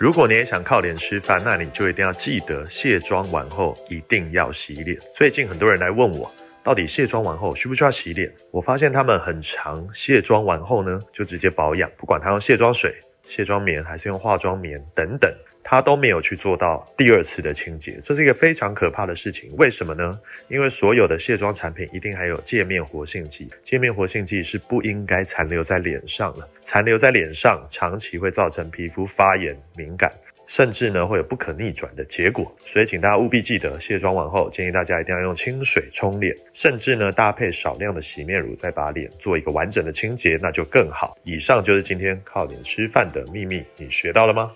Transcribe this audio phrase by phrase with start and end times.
[0.00, 4.96] 如果你也想靠脸吃饭，那你就一定要记得卸妆完后一定要洗脸。
[5.12, 6.32] 最近很多人来问我，
[6.62, 8.32] 到底卸妆完后需不需要洗脸？
[8.52, 12.94] 我发现他们很常卸妆完后呢，就直接保养，不管他用卸妆水、
[13.28, 15.32] 卸妆棉还是用化妆棉等等。
[15.70, 19.54] 他都没有去做到第二次的清洁，这是一个非常可怕的事情。
[19.58, 20.18] 为什么呢？
[20.48, 30.10] 因为所有的卸妆产品一定还有界面活性剂，界面活性剂是不应该残留在脸上的，残留在脸上长期会造成皮肤发炎、敏感，
[30.48, 32.52] 甚至呢会有不可逆转的结果。
[32.66, 41.16] 所以请大家务必记得，卸妆完后建议大家一定要用清水冲脸，甚至呢搭配少量的洗面乳，再把脸做一个完整的清洁，那就更好。
[41.22, 44.50] 以上就是今天靠脸吃饭的秘密，你学到了吗？